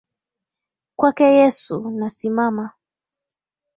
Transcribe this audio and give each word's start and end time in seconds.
Kwake 0.99 1.27
Yesu 1.39 1.77
nasimama. 1.99 2.65